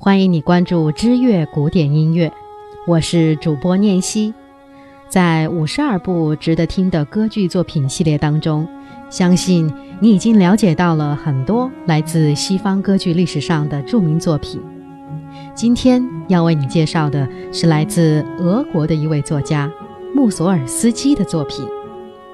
[0.00, 2.32] 欢迎你关注知乐古典音乐，
[2.86, 4.32] 我是主播念希。
[5.08, 8.64] 在五十二部值得听的歌剧作品系列当中，
[9.10, 14.62] 相信你已经了解到了很多来自西方歌剧历史上的著名作品。
[15.52, 19.68] 今天要为你介绍的是来自俄国的一位作家
[20.14, 21.66] 穆索尔斯基的作品《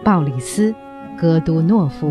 [0.04, 0.70] 鲍里斯·
[1.18, 2.08] 戈杜诺夫》。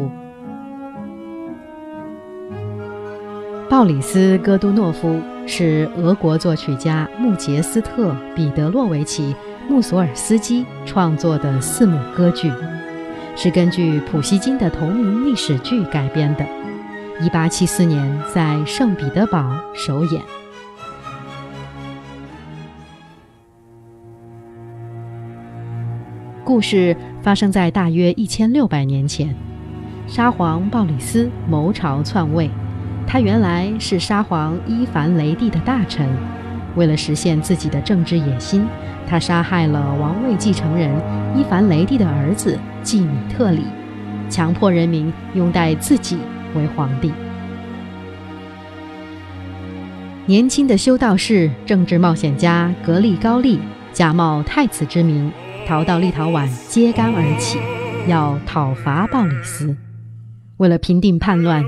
[3.70, 9.34] 鲍里斯·戈杜诺夫是俄国作曲家穆杰斯特·彼得洛维奇·
[9.70, 12.52] 穆索尔斯基创作的四幕歌剧，
[13.36, 16.46] 是根据普希金的同名历史剧改编的。
[17.22, 20.22] 1874年在圣彼得堡首演。
[26.44, 29.36] 故事发生在大约1600年前，
[30.08, 32.50] 沙皇鲍里斯谋朝篡位。
[33.06, 36.10] 他原来是沙皇伊凡雷帝的大臣，
[36.76, 38.66] 为了实现自己的政治野心，
[39.08, 40.90] 他杀害了王位继承人
[41.36, 43.66] 伊凡雷帝的儿子季米特里，
[44.30, 46.18] 强迫人民拥戴自己
[46.56, 47.12] 为皇帝。
[50.26, 53.60] 年轻的修道士、政治冒险家格利高利
[53.92, 55.32] 假冒太子之名，
[55.68, 57.60] 逃到立陶宛，揭竿而起，
[58.08, 59.76] 要讨伐鲍里斯。
[60.58, 61.64] 为了平定叛乱。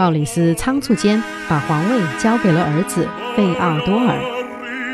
[0.00, 3.06] 鲍里斯仓促间把皇位交给了儿子
[3.36, 4.18] 费奥多尔，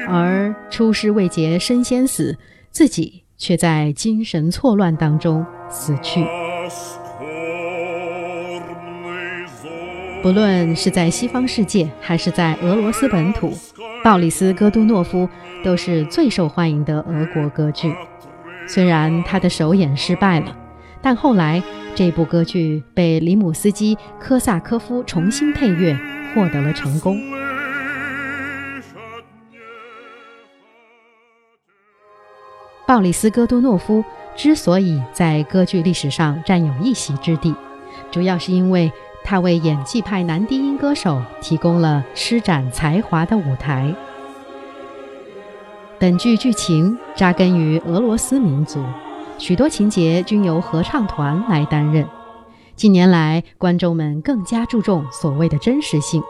[0.08, 2.36] 而出师未捷身先死，
[2.72, 6.26] 自己却在精神错乱当中死去。
[10.24, 13.52] 不论是在西方世界还是在俄罗斯本土，
[14.02, 15.28] 鲍里斯·戈杜诺夫
[15.62, 17.94] 都是最受欢迎的俄国歌剧。
[18.66, 20.56] 虽然他的首演失败了。
[21.02, 21.62] 但后来，
[21.96, 25.96] 这部歌剧被里姆斯基科萨科夫重新配乐，
[26.34, 27.18] 获得了成功。
[32.86, 34.04] 鲍里斯·戈杜诺夫
[34.34, 37.54] 之所以在歌剧历史上占有一席之地，
[38.10, 38.92] 主要是因为
[39.24, 43.94] 他为演技派男低音歌手提供了施展才华的舞台。
[45.98, 48.84] 本剧剧情扎根于俄罗斯民族。
[49.38, 52.06] 许多情节均由合唱团来担任。
[52.74, 56.22] 近年来，观众们更加注重所谓的真实性，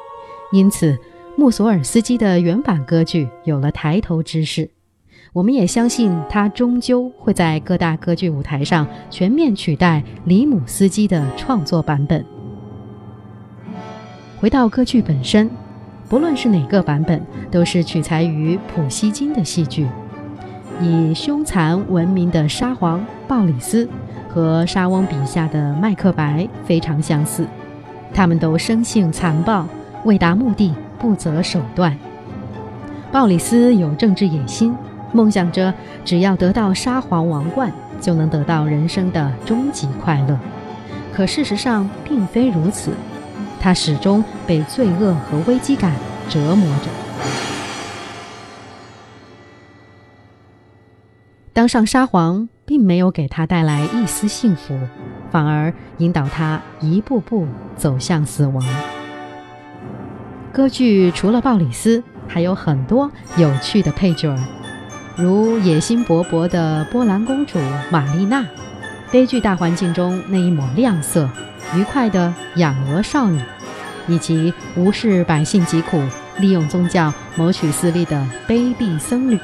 [0.52, 0.98] 因此
[1.36, 4.70] 穆索尔斯基的原版歌剧有了抬头之势。
[5.32, 12.24] 我们也相信，他终究会在各大歌剧舞台上全面取代里姆斯基的创作版本。
[14.38, 15.50] 回到歌剧本身，
[16.08, 19.86] 不论是哪个版本，都是取材于普希金的戏剧。
[20.80, 23.88] 以凶残闻名的沙皇鲍里斯
[24.28, 27.46] 和沙翁笔下的麦克白非常相似，
[28.12, 29.66] 他们都生性残暴，
[30.04, 31.96] 为达目的不择手段。
[33.10, 34.74] 鲍里斯有政治野心，
[35.12, 35.72] 梦想着
[36.04, 40.38] 只要得到沙皇王冠，就能得到人生的终极快乐。
[41.14, 42.90] 可事实上并非如此，
[43.58, 45.92] 他始终被罪恶和危机感
[46.28, 47.45] 折磨着。
[51.66, 54.78] 上沙皇，并没有给他带来一丝幸福，
[55.30, 57.46] 反而引导他一步步
[57.76, 58.64] 走向死亡。
[60.52, 64.34] 歌剧除了鲍里斯，还有很多有趣的配角，
[65.16, 67.58] 如野心勃勃的波兰公主
[67.90, 68.44] 玛丽娜，
[69.10, 71.28] 悲剧大环境中那一抹亮色，
[71.74, 73.40] 愉快的养鹅少女，
[74.08, 76.00] 以及无视百姓疾苦、
[76.38, 79.38] 利用宗教谋取私利的卑鄙僧侣。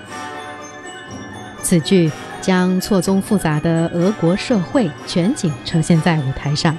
[1.63, 6.77] 此剧将错综复杂的俄国社会全景呈现在舞台上，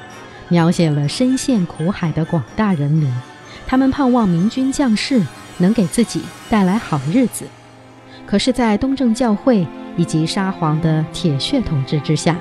[0.49, 3.11] 描写了深陷苦海的广大人民，
[3.65, 5.21] 他们盼望明军将士
[5.57, 7.45] 能给自己带来好日子，
[8.25, 9.65] 可是，在东正教会
[9.95, 12.35] 以及沙皇的铁血统治之下，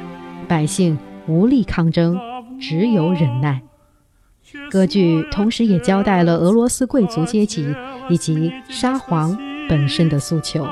[0.48, 2.18] 百姓无力抗争，
[2.60, 3.62] 只有忍耐。
[4.70, 7.74] 歌剧同时也交代了俄罗斯贵族阶级
[8.08, 10.66] 以及沙皇本身的诉求。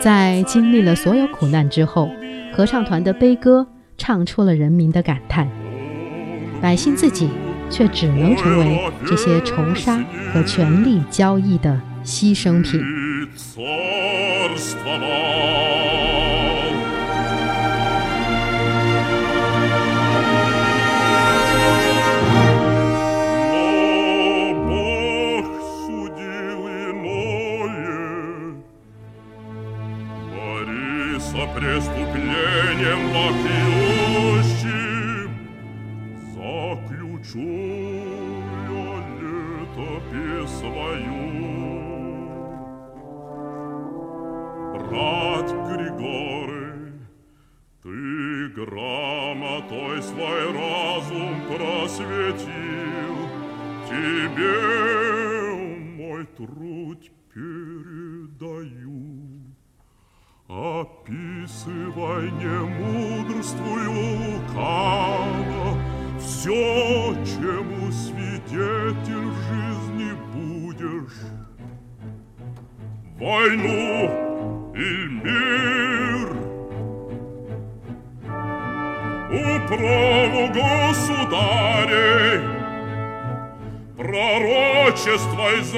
[0.00, 2.10] 在经历了所有苦难之后，
[2.52, 3.66] 合唱团的悲歌
[3.96, 5.48] 唱出了人民的感叹，
[6.62, 7.28] 百姓自己
[7.68, 10.00] 却只能成为这些仇杀
[10.32, 12.80] 和权力交易的牺牲品。
[48.64, 53.16] Грамотой свой разум просветил,
[53.88, 54.54] тебе
[55.96, 58.98] мой труд передаю.
[60.48, 63.90] Описывай не мудрствую
[64.40, 65.78] лукаво
[66.18, 71.20] Все, чему свидетель в жизни будешь
[73.18, 74.88] Войну и
[75.22, 75.77] мир
[79.68, 82.40] праву государей.
[83.96, 85.72] Пророчество из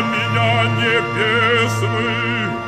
[0.00, 2.67] меня небесных